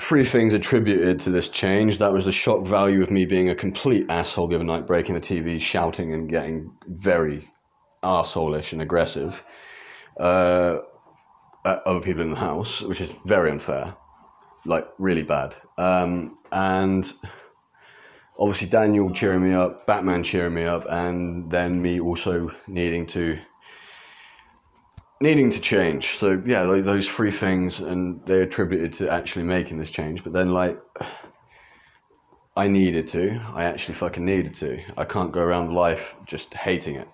[0.00, 1.98] three things attributed to this change.
[1.98, 5.20] That was the shock value of me being a complete asshole given night, breaking the
[5.20, 7.50] TV, shouting, and getting very
[8.02, 9.44] assholish and aggressive
[10.18, 10.78] uh,
[11.66, 13.94] at other people in the house, which is very unfair,
[14.64, 15.54] like really bad.
[15.76, 17.12] Um, and
[18.38, 23.38] obviously, Daniel cheering me up, Batman cheering me up, and then me also needing to
[25.20, 26.06] needing to change.
[26.06, 30.24] So yeah, those, three things, and they attributed to actually making this change.
[30.24, 30.78] But then like,
[32.56, 33.40] I needed to.
[33.54, 34.82] I actually fucking needed to.
[34.96, 37.08] I can't go around life just hating it.